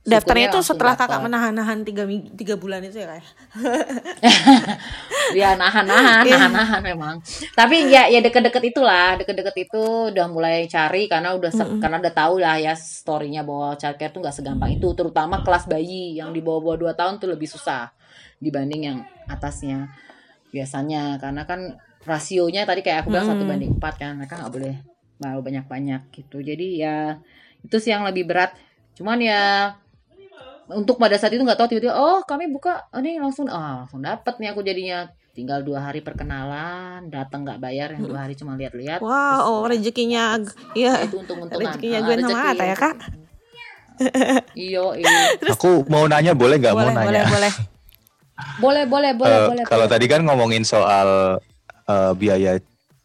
[0.00, 1.26] daftarnya itu setelah kakak dapat.
[1.28, 3.20] menahan-nahan tiga, tiga bulan itu ya kak?
[5.32, 6.36] ya nahan-nahan, Iya.
[6.36, 7.14] nahan-nahan memang.
[7.52, 12.12] Tapi ya ya deket-deket itulah, deket-deket itu udah mulai cari karena udah se- karena udah
[12.12, 16.40] tahu lah ya storynya bahwa childcare tuh nggak segampang itu, terutama kelas bayi yang di
[16.40, 17.92] bawah-bawah 2 tahun tuh lebih susah
[18.38, 19.92] dibanding yang atasnya.
[20.50, 21.60] Biasanya karena kan
[22.00, 23.50] rasionya tadi kayak aku bilang satu Hmm.
[23.52, 24.74] banding empat kan, mereka nggak boleh
[25.20, 26.40] mau banyak-banyak gitu.
[26.40, 27.20] Jadi ya
[27.60, 28.56] itu sih yang lebih berat.
[28.96, 29.76] Cuman ya
[30.72, 34.00] untuk pada saat itu nggak tahu tiba-tiba oh kami buka oh, ini langsung oh langsung
[34.00, 34.98] dapat nih aku jadinya
[35.30, 40.38] tinggal dua hari perkenalan datang nggak bayar yang dua hari cuma lihat-lihat Wow, oh, rezekinya,
[40.72, 42.50] iya, itu untung-untungan rezekinya Ah, gue sama rezeki.
[42.52, 42.96] Ata ya kak?
[44.58, 45.08] iyo iyo
[45.50, 47.04] Aku mau nanya boleh nggak mau nanya?
[47.04, 47.52] boleh boleh.
[48.64, 49.92] boleh boleh boleh Eh, boleh kalau boleh.
[49.92, 51.38] tadi kan ngomongin soal
[51.84, 52.56] eh, biaya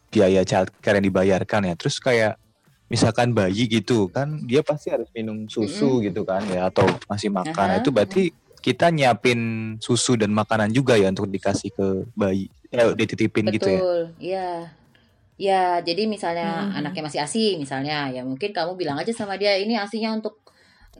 [0.07, 2.39] biaya childcare yang dibayarkan ya, terus kayak
[2.85, 7.53] misalkan bayi gitu kan, dia pasti harus minum susu gitu kan ya, atau masih makan.
[7.53, 7.81] Nah, Aha.
[7.81, 8.29] Itu berarti
[8.61, 9.39] kita nyiapin
[9.77, 13.81] susu dan makanan juga ya untuk dikasih ke bayi, eh, dititipin gitu ya.
[13.81, 14.49] betul iya
[15.35, 16.77] ya jadi misalnya Mhm.
[16.79, 20.44] anaknya masih asi misalnya ya mungkin kamu bilang aja sama dia ini asinya untuk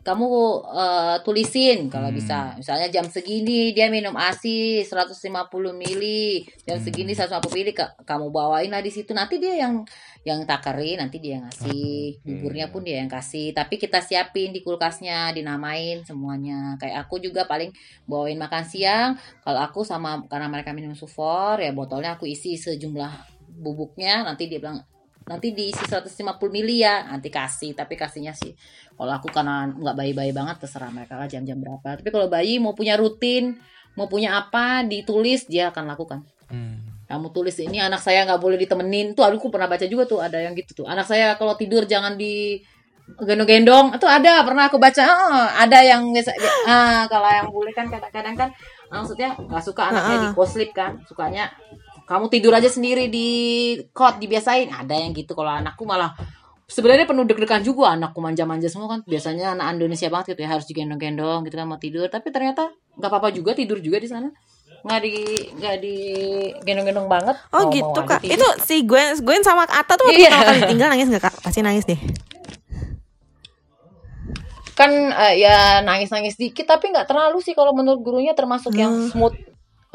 [0.06, 0.26] kamu
[0.70, 2.18] eh, tulisin kalau Hmm.
[2.18, 2.54] bisa.
[2.54, 6.86] Misalnya jam segini dia minum ASI 150 mili jam Hmm.
[6.86, 9.12] segini 150 mili ka- kamu bawain lah di situ.
[9.12, 9.82] Nanti dia yang
[10.22, 12.22] yang takarin nanti dia yang ngasih.
[12.22, 13.50] Buburnya pun dia yang kasih.
[13.52, 16.78] Tapi kita siapin di kulkasnya dinamain semuanya.
[16.78, 17.74] Kayak aku juga paling
[18.06, 19.18] bawain makan siang.
[19.42, 23.14] Kalau aku sama karena mereka minum sufor ya botolnya aku isi sejumlah
[23.58, 24.22] bubuknya.
[24.22, 24.86] Nanti dia bilang
[25.26, 28.54] nanti diisi 150 mili ya nanti kasih tapi kasihnya sih
[28.96, 32.00] kalau aku karena nggak bayi-bayi banget terserah mereka lah jam-jam berapa.
[32.00, 33.60] Tapi kalau bayi mau punya rutin
[33.96, 36.22] mau punya apa ditulis dia akan lakukan.
[36.46, 36.78] Hmm.
[37.06, 39.14] kamu tulis ini anak saya nggak boleh ditemenin.
[39.14, 40.86] Tuh aku pernah baca juga tuh ada yang gitu tuh.
[40.90, 42.58] Anak saya kalau tidur jangan di
[43.06, 45.06] gendong-gendong itu ada pernah aku baca.
[45.06, 46.34] "Oh, ada yang biasa
[46.66, 48.50] ah kalau yang boleh kan kadang-kadang kan
[48.90, 51.46] maksudnya nggak suka anaknya di co-sleep kan sukanya
[52.06, 53.28] kamu tidur aja sendiri di
[53.90, 56.14] kot dibiasain ada yang gitu kalau anakku malah
[56.66, 60.66] sebenarnya penuh deg-degan juga anakku manja-manja semua kan biasanya anak Indonesia banget gitu ya harus
[60.66, 64.30] digendong-gendong gitu kan mau tidur tapi ternyata nggak apa-apa juga tidur juga di sana
[64.82, 65.14] nggak di
[65.56, 65.96] nggak di
[66.62, 68.22] gendong-gendong banget Oh Mau- gitu mau kak.
[68.22, 68.38] tidur.
[68.38, 70.30] Itu si Gwen, Gwen sama Ata tuh waktu Iya.
[70.30, 71.36] pertama kali tinggal nangis nggak kak?
[71.42, 71.98] Pasti nangis deh.
[74.76, 79.08] kan eh, ya nangis-nangis dikit tapi nggak terlalu sih kalau menurut gurunya termasuk yang Hmm.
[79.10, 79.36] smooth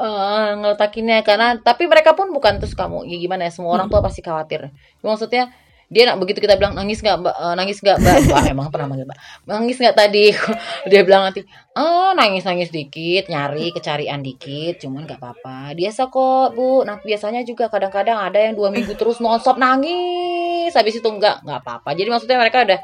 [0.01, 4.01] eh ngeletakinnya karena tapi mereka pun bukan terus kamu ya gimana ya semua orang tua
[4.01, 4.73] pasti khawatir.
[5.05, 5.53] Maksudnya
[5.91, 8.17] dia nak begitu kita bilang nangis nggak Eh, nangis nggak mbak?
[8.31, 9.19] Wah, emang pernah manggil mbak.
[9.43, 10.31] Nangis nggak tadi?
[10.91, 11.43] Dia bilang nanti
[11.75, 15.75] ah nangis nangis dikit nyari kecarian dikit cuman nggak apa-apa.
[15.75, 16.87] Biasa kok bu.
[16.87, 21.59] Nah biasanya juga kadang-kadang ada yang dua minggu terus nonstop nangis habis itu nggak nggak
[21.59, 21.91] apa-apa.
[21.91, 22.79] Jadi maksudnya mereka udah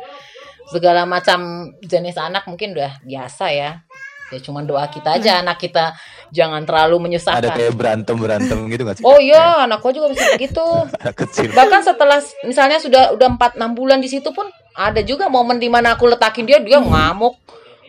[0.68, 3.88] segala macam jenis anak mungkin udah biasa ya
[4.28, 5.96] ya cuman doa kita aja anak kita
[6.36, 9.04] jangan terlalu Ada menyusahkan kayak berantem berantem gitu nggak sih?
[9.08, 10.66] oh iya anakku juga bisa begitu.
[11.00, 11.52] Anak kecil.
[11.56, 14.44] bahkan setelah misalnya sudah udah empat enam bulan di situ pun
[14.76, 17.40] ada juga momen di mana aku letakin dia dia ngamuk.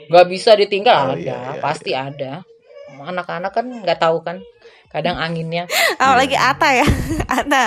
[0.08, 1.12] Nggak bisa ditinggal.
[1.12, 2.40] Oh, ada iya, iya, pasti ada.
[2.98, 4.40] Anak-anak kan nggak tahu kan
[4.88, 5.68] kadang anginnya.
[6.00, 6.86] Apalagi Ata ya.
[7.38, 7.64] Ata.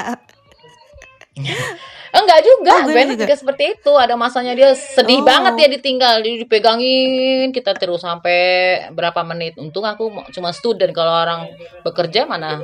[2.14, 3.24] enggak juga Oh, Ben juga.
[3.24, 5.26] juga seperti itu ada masanya dia sedih Oh.
[5.26, 8.40] banget dia ditinggal dia dipegangin kita terus sampai
[8.92, 11.48] berapa menit untung aku cuma student kalau orang
[11.82, 12.60] bekerja mana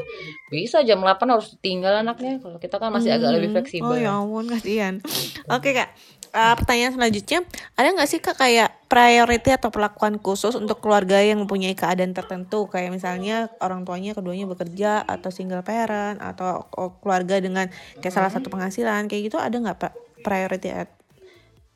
[0.48, 4.12] bisa jam 8 harus tinggal anaknya kalau kita kan masih agak lebih fleksibel Oh ya
[4.14, 5.00] ampun kasihan.
[5.48, 5.92] Oke kak.
[6.32, 7.40] Eh, pertanyaan selanjutnya,
[7.80, 12.68] ada nggak sih kak kayak priority atau perlakuan khusus untuk keluarga yang mempunyai keadaan tertentu,
[12.68, 16.68] kayak misalnya orang tuanya keduanya bekerja atau single parent atau
[17.04, 17.68] keluarga dengan
[18.00, 20.96] kayak salah satu penghasilan kayak gitu ada nggak pak priority at-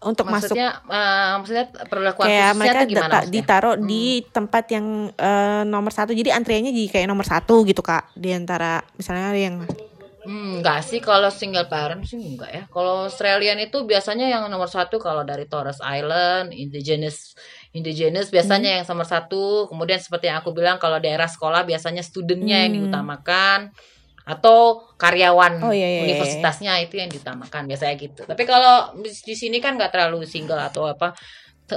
[0.01, 0.57] untuk masuk?
[0.57, 3.33] Maksudnya eh, maksudnya perlakuan kayak khususnya mereka tuh gimana maksudnya?
[3.37, 6.11] ditaruh di tempat yang eh, nomor satu.
[6.11, 9.61] Jadi antriannya jadi kayak nomor satu gitu kak di antara misalnya yang
[10.21, 12.63] Hmm, enggak sih kalau single parent sih enggak ya.
[12.69, 17.33] Kalau Australian itu biasanya yang nomor satu kalau dari Torres Island, indigenous,
[17.73, 18.77] indigenous biasanya Hmm.
[18.81, 19.65] yang nomor satu.
[19.65, 22.77] Kemudian seperti yang aku bilang kalau daerah sekolah biasanya studentnya yang Hmm.
[22.85, 23.59] diutamakan
[24.21, 26.01] atau karyawan Oh, iya, iya, iya.
[26.05, 28.21] universitasnya itu yang diutamakan biasanya gitu.
[28.21, 31.17] Tapi kalau di sini kan nggak terlalu single atau apa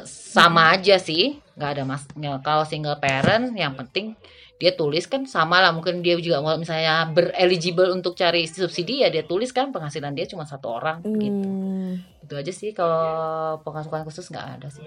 [0.07, 1.39] sama aja sih.
[1.55, 2.03] Nggak ada mas
[2.43, 4.19] kalau single parent yang penting
[4.59, 5.71] dia tulis kan sama lah.
[5.75, 9.71] Mungkin dia juga mau misalnya bereligible untuk cari subsidi ya dia tulis kan.
[9.71, 11.49] Penghasilan dia cuma satu orang gitu.
[11.49, 12.01] Hmm.
[12.25, 14.81] itu aja sih kalau penghasilan khusus nggak ada sih.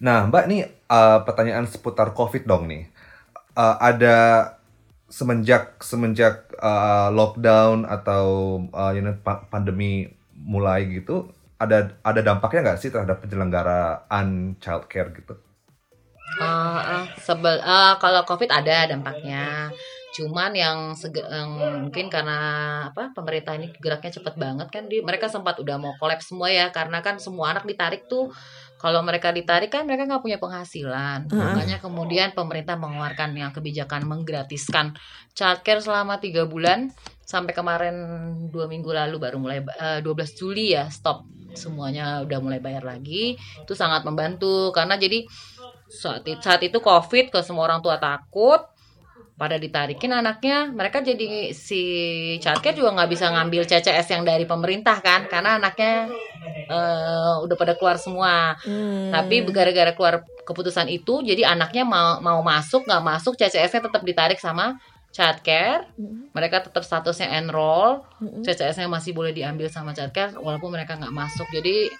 [0.00, 2.84] Nah, Mbak nih eh, pertanyaan seputar COVID dong nih.
[3.56, 4.16] Eh, ada
[5.10, 8.24] semenjak semenjak eh, lockdown atau
[8.70, 11.28] eh, you know, pa- pandemi mulai gitu,
[11.60, 15.36] ada ada dampaknya nggak sih terhadap penyelenggaraan childcare gitu?
[16.40, 19.68] Ah, ah, sebel ah, kalau covid ada dampaknya.
[20.10, 21.54] Cuman yang, sege- yang
[21.86, 22.38] mungkin karena
[22.90, 26.74] apa pemerintah ini geraknya cepat banget kan di mereka sempat udah mau kolaps semua ya
[26.74, 28.26] karena kan semua anak ditarik tuh
[28.80, 31.30] kalau mereka ditarik kan mereka nggak punya penghasilan.
[31.30, 34.96] Makanya kemudian pemerintah mengeluarkan yang kebijakan menggratiskan
[35.36, 36.90] childcare selama tiga bulan
[37.30, 37.96] sampai kemarin
[38.50, 41.22] dua minggu lalu baru mulai eh, 12 Juli ya stop.
[41.54, 43.38] Semuanya udah mulai bayar lagi.
[43.62, 45.22] Itu sangat membantu karena jadi
[45.86, 48.66] saat itu, saat itu covid ke semua orang tua takut.
[49.38, 51.80] Pada ditarikin anaknya mereka jadi si
[52.44, 56.12] childcare juga nggak bisa ngambil CCS yang dari pemerintah kan karena anaknya
[56.68, 58.52] eh, udah pada keluar semua.
[58.60, 59.08] Hmm.
[59.08, 64.36] tapi gara-gara keluar keputusan itu jadi anaknya mau mau masuk nggak masuk CCS-nya tetap ditarik
[64.36, 64.76] sama
[65.10, 66.30] childcare Hmm.
[66.30, 68.46] mereka tetap statusnya enroll Mm-mm.
[68.46, 71.90] CCS-nya masih boleh diambil sama childcare walaupun mereka nggak masuk jadi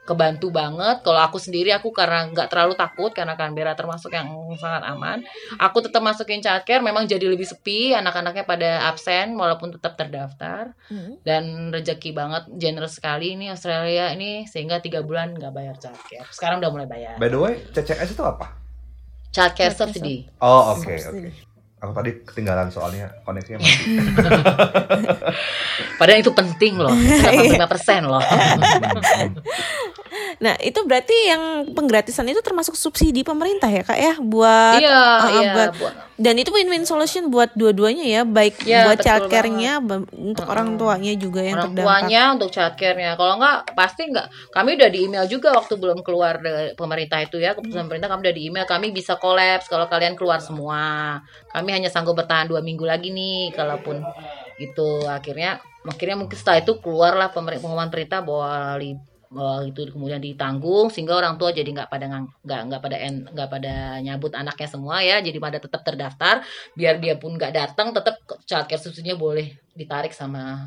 [0.00, 1.06] kebantu banget.
[1.06, 4.26] Kalau aku sendiri aku karena nggak terlalu takut karena Canberra termasuk yang
[4.58, 5.22] sangat aman.
[5.54, 6.82] Aku tetap masukin childcare.
[6.82, 7.94] Memang jadi lebih sepi.
[7.94, 10.74] Anak-anaknya pada absen walaupun tetap terdaftar.
[10.90, 11.14] Hmm.
[11.22, 16.26] Dan rezeki banget, generous sekali ini Australia ini sehingga tiga bulan nggak bayar childcare.
[16.34, 17.14] Sekarang udah mulai bayar.
[17.22, 18.50] By the way, CCS itu apa?
[19.30, 20.26] Childcare subsidy.
[20.42, 21.30] Oh, oke, Subsidi.
[21.30, 21.49] oke.
[21.80, 23.96] Aku tadi ketinggalan soalnya koneksinya mati.
[25.96, 26.92] Padahal itu penting loh.
[27.56, 28.20] 85% loh.
[30.38, 31.42] Nah, itu berarti yang
[31.74, 35.52] penggratisan itu termasuk subsidi pemerintah ya, Kak ya, buat iya, uh, iya.
[35.52, 39.80] buat- buat- dan itu win-win solution buat dua-duanya ya, baik Iya, buat childcare-nya
[40.12, 41.88] untuk orang tuanya juga yang orang terdampak.
[41.88, 43.10] tuanya untuk childcare-nya.
[43.16, 44.28] Kalau enggak pasti enggak.
[44.52, 48.20] Kami udah di email juga waktu belum keluar dari pemerintah itu ya, keputusan pemerintah kami
[48.28, 51.18] udah di email kami bisa kolaps kalau kalian keluar semua.
[51.50, 54.04] Kami hanya sanggup bertahan dua minggu lagi nih kalaupun
[54.60, 60.90] itu akhirnya akhirnya mungkin setelah itu keluarlah pengumuman perintah bahwa li- bahwa itu kemudian ditanggung
[60.90, 62.06] sehingga orang tua jadi nggak pada
[62.42, 62.96] nggak nggak pada
[63.30, 66.42] nggak pada nyabut anaknya semua ya jadi pada tetap terdaftar
[66.74, 70.66] biar dia pun nggak datang tetap childcare subsidinya boleh ditarik sama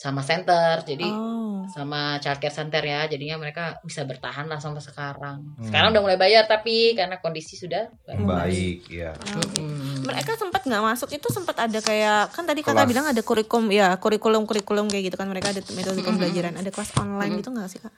[0.00, 1.68] sama center jadi Oh.
[1.68, 5.68] sama childcare center ya jadinya mereka bisa bertahan lah sampai sekarang Hmm.
[5.68, 9.12] sekarang udah mulai bayar tapi karena kondisi sudah Baik, ya.
[9.12, 10.00] Mm-mm.
[10.02, 12.88] Mereka sempat nggak masuk itu sempat ada kayak kan tadi kakak Kelas.
[12.88, 16.96] bilang ada kurikulum ya kurikulum kurikulum kayak gitu kan mereka ada metode pembelajaran ada kelas
[16.96, 17.92] online gitu nggak sih kak?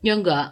[0.00, 0.48] ya enggak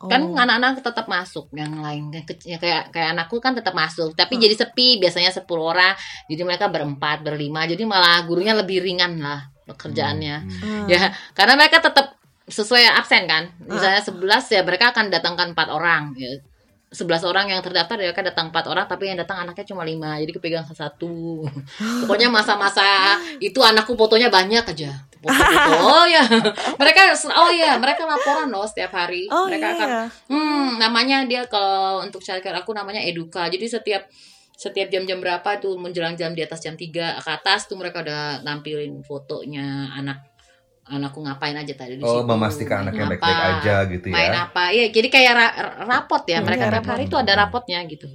[0.00, 0.08] Oh.
[0.08, 4.34] kan anak-anak tetap masuk yang lain yang kecil kayak kayak anakku kan tetap masuk tapi
[4.34, 4.42] Hmm.
[4.42, 5.92] jadi sepi biasanya 10 orang
[6.24, 10.86] jadi mereka berempat berlima jadi malah gurunya lebih ringan lah pekerjaannya Hmm.
[10.90, 12.18] ya karena mereka tetap
[12.50, 16.34] sesuai absen kan misalnya 11 ya mereka akan datangkan empat orang ya
[16.90, 20.34] 11 orang yang terdaftar mereka datang empat orang tapi yang datang anaknya cuma lima jadi
[20.34, 21.46] kepegang satu
[22.02, 24.90] pokoknya masa-masa itu anakku fotonya banyak aja
[25.22, 26.24] foto-foto oh ya
[26.74, 29.76] mereka oh ya mereka laporan loh setiap hari Oh mereka iya.
[29.78, 30.02] akan ya.
[30.32, 33.46] Hmm, namanya dia kalau untuk childcare aku namanya Eduka.
[33.52, 34.08] Jadi setiap
[34.60, 38.44] setiap jam-jam berapa tuh menjelang jam di atas jam 3 ke atas tuh mereka udah
[38.44, 40.20] nampilin fotonya anak
[40.84, 42.28] anakku ngapain aja tadi di Oh, situ.
[42.28, 44.14] memastikan anaknya Apa, baik-baik aja gitu ya.
[44.18, 44.62] Main apa?
[44.68, 46.42] Iya, jadi kayak ra- rapot ya.
[46.42, 48.06] Hmm, Mereka kayak tiap hari tuh ada rapotnya gitu.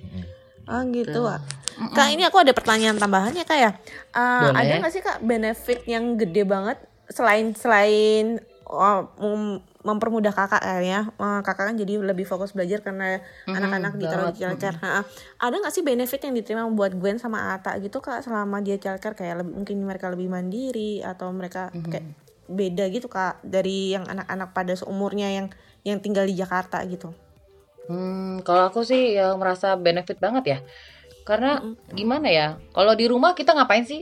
[0.68, 1.10] Oh gitu.
[1.16, 1.24] Tuh.
[1.26, 1.42] Kak.
[1.96, 3.72] Kak ini aku ada pertanyaan tambahan ya kak ya.
[4.12, 4.60] Uh, Boleh.
[4.60, 6.78] ada nggak sih kak benefit yang gede banget
[7.08, 9.08] selain selain oh,
[9.86, 11.14] mempermudah kakak kayaknya.
[11.22, 14.78] Uh, kakak kan jadi lebih fokus belajar karena Mhm, anak-anak ditaruh di childcare.
[14.82, 15.06] Ha,
[15.38, 19.14] Ada nggak sih benefit yang diterima buat Gwen sama Ata gitu kak selama dia childcare
[19.14, 21.92] kayak lebih, mungkin mereka lebih mandiri atau mereka Mhm.
[21.94, 22.06] kayak
[22.46, 25.48] beda gitu kak dari yang anak-anak pada seumurnya yang
[25.86, 27.14] yang tinggal di Jakarta gitu.
[27.86, 30.60] Hmm, kalau aku sih ya merasa benefit banget ya.
[31.26, 31.62] Karena
[31.94, 32.48] gimana ya?
[32.74, 34.02] Kalau di rumah kita ngapain sih?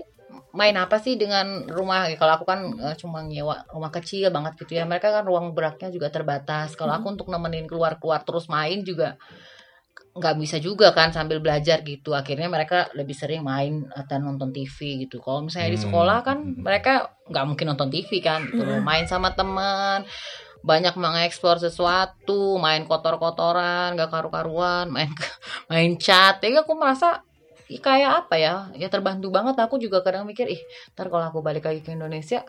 [0.53, 2.05] Main apa sih dengan rumah?
[2.05, 4.85] Ya, Kalau aku kan eh, cuma nyewa rumah kecil banget gitu ya.
[4.85, 6.77] Mereka kan ruang geraknya juga terbatas.
[6.77, 9.17] Kalau aku untuk nemenin keluar-keluar terus main juga
[10.13, 12.13] nggak bisa juga kan sambil belajar gitu.
[12.13, 15.17] Akhirnya mereka lebih sering main atau nonton TV gitu.
[15.17, 15.85] Kalau misalnya di Hmm.
[15.89, 18.77] sekolah kan mereka nggak mungkin nonton TV kan gitu loh.
[18.85, 20.05] Main sama teman,
[20.61, 25.09] banyak mengeksplor sesuatu, main kotor-kotoran, gak karu-karuan, main
[25.73, 26.37] main chat.
[26.45, 27.25] Jadi aku merasa
[27.79, 28.55] kayak apa ya?
[28.75, 29.55] Ya terbantu banget.
[29.57, 30.61] Aku juga kadang mikir, ih,
[30.93, 32.43] ntar kalau aku balik lagi ke Indonesia,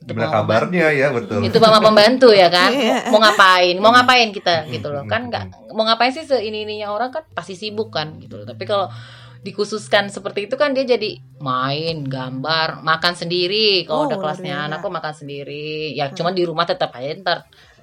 [0.00, 1.44] itu Gimana mama- kabarnya ya, betul.
[1.44, 2.72] itu mama pembantu ya kan?
[2.72, 3.12] Iya.
[3.12, 3.76] mau, ngapain?
[3.76, 4.64] Mau ngapain kita?
[4.68, 5.04] Gitu loh.
[5.04, 8.16] Kan nggak mau ngapain sih seini ininya orang kan pasti sibuk kan?
[8.16, 8.46] Gitu loh.
[8.48, 8.88] Tapi kalau
[9.40, 13.88] dikhususkan seperti itu kan dia jadi main gambar makan sendiri.
[13.88, 14.68] Oh, kalau udah luar kelasnya biasa.
[14.68, 15.96] anakku makan sendiri.
[15.96, 17.38] Ya cuman di rumah tetap aja ntar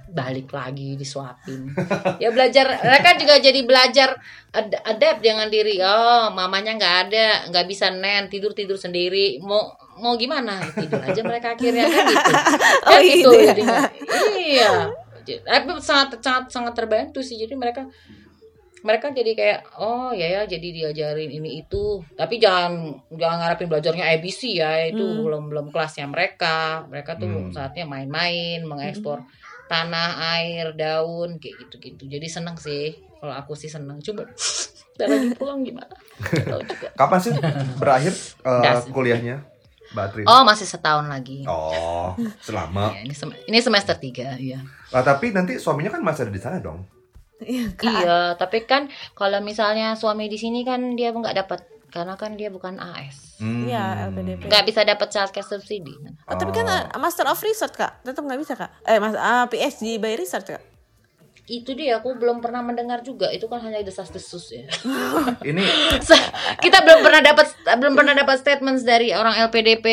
[0.09, 1.67] balik lagi disuapin.
[2.23, 4.09] Ya belajar mereka juga jadi belajar
[4.49, 5.77] ad- adapt dengan diri.
[5.77, 9.37] Oh mamanya nggak ada nggak bisa nen tidur tidur sendiri.
[9.39, 9.67] Mau
[9.97, 10.63] mau gimana?
[10.69, 12.31] Tidur aja mereka akhirnya kan gitu.
[12.87, 13.45] Oh, kan gitu gitu ya.
[13.51, 13.79] jadinya.
[14.35, 14.71] iya.
[15.21, 17.35] Jadi, tapi sangat sangat sangat terbantu sih.
[17.35, 17.83] Jadi mereka
[18.77, 21.99] mereka jadi kayak oh ya ya jadi diajarin ini itu.
[22.15, 24.87] Tapi jangan jangan ngarepin belajarnya ABC ya.
[24.87, 25.21] Itu Hmm.
[25.21, 26.87] belum belum kelasnya mereka.
[26.87, 27.51] Mereka tuh Hmm.
[27.51, 29.21] saatnya main-main mengekspor
[29.67, 34.23] tanah air daun kayak gitu gitu jadi seneng sih kalau aku sih seneng coba
[34.97, 37.31] dan lagi pulang gimana Nggak tahu juga Kapan sih
[37.77, 38.89] berakhir Das.
[38.89, 39.45] kuliahnya,
[39.93, 40.25] Mbak Trin?
[40.25, 42.89] oh masih setahun lagi Oh, selama.
[42.91, 44.57] Ya, ini, sem- ini semester tiga ya
[44.89, 46.81] Lah, tapi nanti suaminya kan masih ada di sana dong.
[47.37, 47.69] Iya.
[47.77, 52.51] Iya, tapi kan kalau misalnya suami di sini kan dia nggak dapat karena kan dia
[52.51, 53.39] bukan AS.
[53.39, 53.63] Hmm.
[53.63, 54.51] Iya, LPDP.
[54.51, 55.95] Nggak bisa dapat childcare subsidi.
[56.27, 58.71] Oh, tapi kan uh, Master of Research kak, tetap nggak bisa kak?
[58.83, 60.63] Eh, mas, ah, PhD by Research kak?
[61.47, 63.31] Itu dia aku belum pernah mendengar juga.
[63.31, 64.67] Itu kan hanya desas-desus ya.
[65.49, 65.63] Ini
[66.63, 67.47] Kita belum pernah dapat
[67.79, 69.87] belum pernah dapat statements dari orang LPDP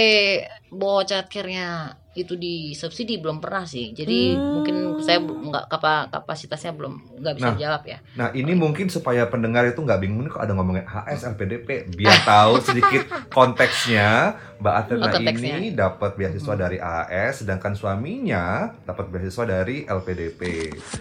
[0.74, 3.90] bahwa childcare-nya itu disubsidi belum pernah sih.
[3.90, 4.53] Jadi Hmm.
[4.55, 7.59] mungkin saya nggak kapa, kapasitasnya belum nggak bisa Nah.
[7.59, 7.98] jawab ya.
[8.14, 12.22] Nah ini mungkin supaya pendengar itu nggak bingung nih kok ada ngomongin HS LPDP biar
[12.22, 14.09] tahu sedikit konteksnya
[14.57, 15.55] Mbak Atrina Oh, konteksnya.
[15.57, 18.44] ini dapat beasiswa dari AHS sedangkan suaminya
[18.81, 20.40] dapat beasiswa dari LPDP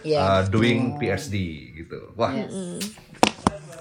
[0.04, 1.36] Iya, uh, doing PhD
[1.76, 2.12] gitu.
[2.14, 2.98] Wah Yes.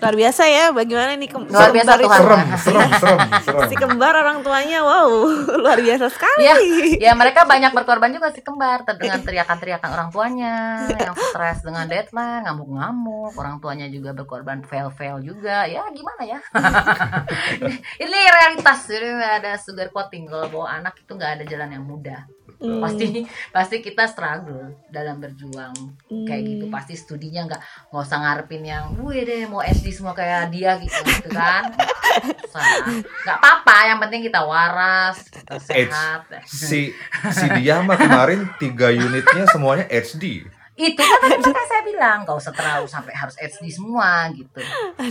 [0.03, 3.69] Luar biasa ya bagaimana nih kem- Luar biasa kembar serem serem serem serem.
[3.71, 5.07] Si kembar orang tuanya wow
[5.63, 6.43] luar biasa sekali.
[6.43, 6.59] Ya,
[6.99, 10.55] ya mereka banyak berkorban juga si kembar dengan teriakan-teriakan orang tuanya
[10.91, 15.71] yang stres dengan deadline, ngamuk-ngamuk, orang tuanya juga berkorban fail-fail juga.
[15.71, 16.43] Ya gimana ya?
[17.63, 17.79] ini,
[18.11, 18.83] ini realitas.
[18.91, 22.27] Jadi ada sugar coating kalau bawa anak itu nggak ada jalan yang mudah.
[22.63, 22.79] Hmm.
[22.79, 25.75] Pasti pasti kita struggle dalam berjuang
[26.07, 26.65] kayak gitu.
[26.71, 26.75] Hmm.
[26.79, 30.95] Pasti studinya nggak nggak usah ngarepin yang, wih deh mau SD semua kayak dia gitu,
[30.95, 31.75] gitu kan?
[33.27, 33.77] Nggak apa-apa.
[33.91, 36.31] Yang penting kita waras, kita sehat.
[36.47, 36.95] Si
[37.35, 40.47] si dia mah kemarin tiga unitnya semuanya HD.
[40.85, 44.59] Itu kan tadi makanya saya bilang gak usah terlalu sampai harus HD semua gitu.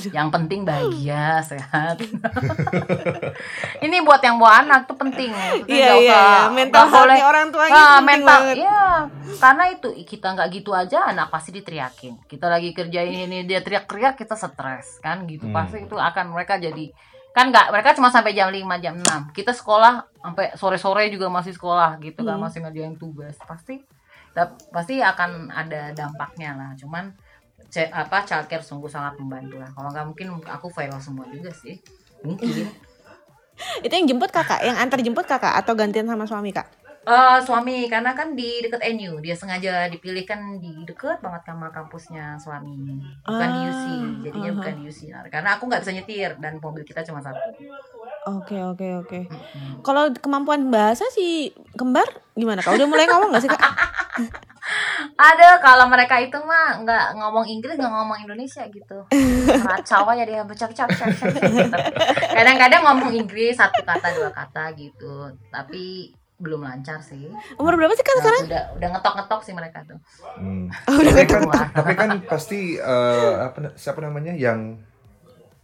[0.10, 1.96] Yang penting bahagia sehat.
[3.82, 5.32] Ini buat yang bawa anak tuh penting.
[5.64, 6.26] Iya iya usah- iya.
[6.50, 8.56] mental boleh- health orang tuanya Ah, penting mental banget.
[8.60, 8.84] ya
[9.34, 12.14] karena itu kita nggak gitu aja anak pasti diteriakin.
[12.24, 15.24] Kita lagi kerjain ini dia teriak-teriak kita stres kan?
[15.24, 15.44] Gitu.
[15.44, 15.54] Hmm.
[15.54, 16.92] pasti itu akan mereka jadi
[17.30, 21.52] kan nggak mereka cuma sampai jam 5 jam 6 kita sekolah sampai sore-sore juga masih
[21.52, 22.44] sekolah gitu kan Hmm.
[22.44, 23.40] masih ngerjain tugas.
[23.40, 23.80] Pasti
[24.72, 26.70] pasti akan ada dampaknya lah.
[26.80, 27.12] Cuman
[27.72, 29.72] apa childcare sungguh sangat membantu lah.
[29.72, 31.80] Kalau nggak mungkin aku fail semua juga sih.
[32.24, 32.48] Mungkin.
[33.86, 35.54] Itu yang jemput kakak, yang antar jemput kakak?
[35.54, 36.82] Atau gantian sama suami kak?
[37.02, 37.90] Eh, suami.
[37.90, 43.02] Karena kan di deket NU dia sengaja dipilih kan di deket banget sama kampusnya suami.
[43.26, 43.86] Bukan di UC
[44.22, 45.02] jadinya Ah, bukan di UC
[45.34, 47.42] karena aku nggak bisa nyetir dan mobil kita cuma satu
[48.22, 49.20] Oke oke oke.
[49.26, 49.82] Mm-mm.
[49.82, 52.06] Kalau kemampuan bahasa si kembar
[52.38, 52.78] gimana kak?
[52.78, 53.62] Udah mulai ngomong gak sih kak?
[55.18, 58.98] ada kalau mereka itu mah nggak ngomong Inggris nggak ngomong Indonesia gitu
[59.66, 61.78] racau aja dia cak cak cak gitu.
[62.34, 67.30] kadang-kadang ngomong Inggris satu kata dua kata gitu tapi belum lancar sih
[67.62, 68.42] Umur berapa sih kak Nah, sekarang?
[68.50, 69.98] udah udah ngetok-ngetok sih mereka tuh
[70.42, 70.66] Hmm.
[70.90, 74.78] Oh, udah tapi, kan, tapi kan pasti eh, apa siapa namanya yang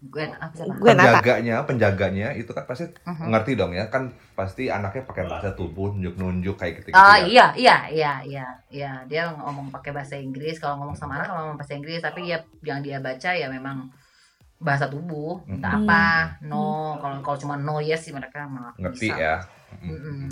[0.08, 3.28] gue apa penjaganya penjaganya itu kan pasti Mhm.
[3.30, 7.26] ngerti dong ya kan pasti anaknya pakai bahasa tubuh nunjuk-nunjuk kayak gitu, Oh ya.
[7.26, 11.56] iya iya iya iya iya dia ngomong pakai bahasa Inggris kalau ngomong sama anak ngomong
[11.56, 13.90] bahasa Inggris tapi ya yang dia baca ya memang
[14.58, 15.86] bahasa tubuh entah Hmm.
[15.86, 16.04] apa
[16.44, 16.66] no
[16.98, 19.18] kalau kalau cuma no yes sih mereka malah ngerti bisa.
[19.18, 19.36] ya
[19.78, 20.32] Mm-mm.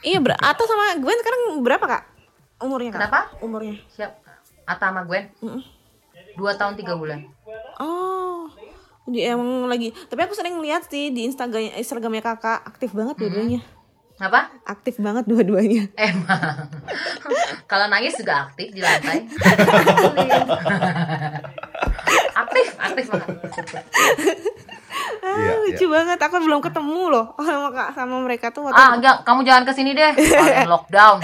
[0.00, 2.02] Iya ber Ata sama Gwen sekarang berapa kak?
[2.58, 3.00] Umurnya kak?
[3.00, 3.20] Kenapa?
[3.38, 3.78] Umurnya?
[3.88, 4.18] siap
[4.64, 5.30] Ata sama Gwen
[6.34, 7.22] dua tahun tiga bulan
[7.76, 8.23] Oh,
[9.06, 9.92] dia emang lagi.
[9.92, 13.60] Tapi aku sering lihat sih di Instagram Instagramnya kakak aktif banget dua-duanya.
[14.14, 15.90] apa Aktif banget dua-duanya.
[15.96, 16.70] emang
[17.70, 19.26] kalau nangis juga aktif di lantai
[22.36, 23.28] aktif aktif banget
[25.24, 26.18] Ah, Iya, lucu banget.
[26.20, 28.76] Aku belum ketemu loh sama kak sama mereka tuh waktu.
[28.76, 31.16] ah enggak kamu jangan ke sini deh Kalian lockdown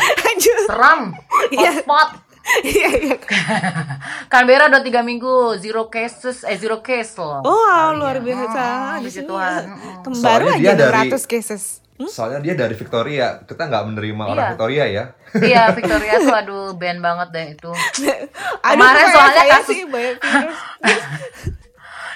[0.67, 1.15] seram
[1.49, 1.71] Iya.
[1.79, 2.09] hotspot
[2.43, 3.17] Iya iya.
[4.33, 7.41] Canberra udah tiga minggu zero cases eh zero case loh.
[7.41, 7.95] Oh, Kalian.
[7.97, 8.63] luar biasa.
[8.63, 9.61] Mm, Di puji sini Tuhan.
[9.61, 9.71] ya.
[9.71, 10.03] Mm.
[10.03, 11.65] Kembar Soalnya aja dia dari- 600 cases.
[11.93, 12.09] Hmm?
[12.09, 14.51] soalnya dia dari Victoria kita nggak menerima orang Iya.
[14.51, 15.05] Victoria ya
[15.37, 17.69] Iya Victoria tuh aduh band banget deh itu.
[18.65, 20.17] Aduh, Kemarin soalnya kasus- sih banyak.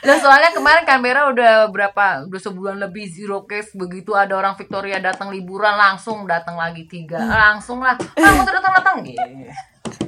[0.01, 4.97] Dan soalnya kemarin Canberra udah berapa udah sebulan lebih zero case begitu ada orang Victoria
[4.99, 9.21] datang liburan langsung datang lagi tiga langsung lah ah mau datang datang gitu.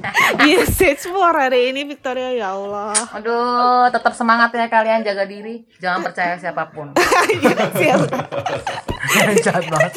[0.43, 2.93] Iya, stage 4 hari ini Victoria ya Allah.
[3.11, 6.93] Aduh tetap semangat ya kalian jaga diri jangan percaya siapa pun.
[7.73, 7.95] Iya.
[9.39, 9.93] Jahat banget.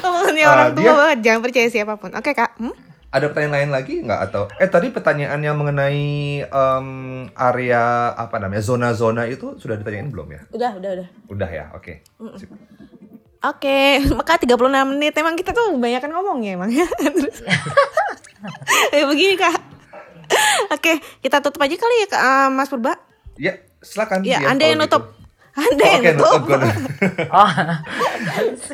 [0.00, 2.10] Omongannya Ah, orang tua dia- banget, jangan percaya siapa pun.
[2.12, 2.56] Oke, Kak.
[2.56, 2.74] Hmm?
[3.08, 6.04] ada pertanyaan lain lagi nggak atau eh tadi pertanyaannya mengenai
[6.42, 6.86] em,
[7.30, 11.08] area apa namanya zona-zona itu sudah ditanyain belum ya Udah, udah, udah.
[11.28, 12.00] udah ya oke
[12.40, 12.48] Sip.
[13.42, 13.78] Oke,
[14.14, 14.54] maka 36
[14.88, 15.12] menit.
[15.12, 16.86] Emang kita tuh kebanyakan ngomong ya emang ya.
[16.86, 17.42] Terus.
[18.94, 19.56] ya begini kak.
[20.70, 22.96] Oke, kita tutup aja kali ya Kak, eh, Mas Purba.
[23.34, 24.96] ya silakan Ya, Dian, Anda yang gitu.
[24.96, 25.04] nutup.
[25.52, 26.42] Anda Oh, yang Oke, nutup.
[27.36, 27.50] Oh.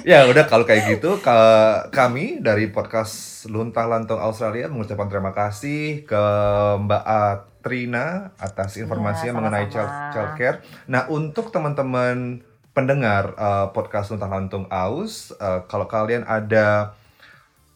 [0.05, 6.05] ya udah kalau kayak gitu ka- kami dari podcast Luntang Lantung Australia mengucapkan terima kasih
[6.05, 6.23] ke
[6.79, 8.07] Mbak Atrina
[8.37, 9.75] atas informasinya Ya, mengenai sama-sama.
[9.75, 10.57] child, childcare.
[10.87, 16.95] Nah untuk teman-teman pendengar uh, podcast Luntang Lantung Aus, uh, kalau kalian ada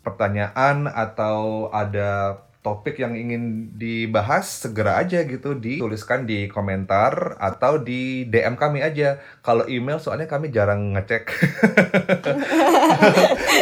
[0.03, 8.23] pertanyaan atau ada topik yang ingin dibahas segera aja gitu dituliskan di komentar atau di
[8.31, 9.19] DM kami aja.
[9.43, 11.27] Kalau email soalnya kami jarang ngecek.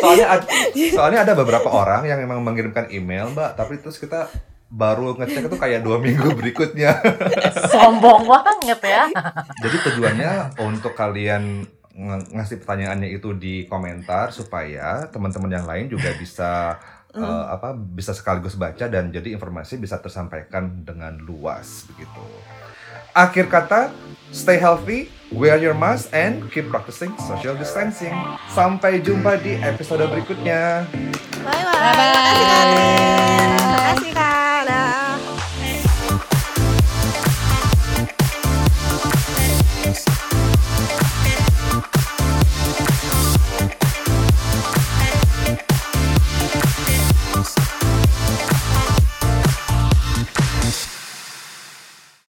[0.05, 0.49] soalnya ad-
[0.93, 4.29] soalnya ada beberapa orang yang memang mengirimkan email mbak tapi terus kita
[4.71, 6.95] baru ngecek itu kayak dua minggu berikutnya
[7.75, 9.03] Sombong banget ya.
[9.59, 10.33] jadi tujuannya
[10.63, 11.67] untuk kalian
[12.33, 16.81] ngasih pertanyaannya itu di komentar supaya teman-teman yang lain juga bisa
[17.15, 22.25] eh, apa bisa sekaligus baca dan jadi informasi bisa tersampaikan dengan luas begitu.
[23.11, 23.91] Akhir kata
[24.31, 28.15] stay healthy wear your mask and keep practicing social distancing.
[28.51, 30.87] Sampai jumpa di episode berikutnya.
[31.43, 31.63] Bye
[33.95, 34.40] bye.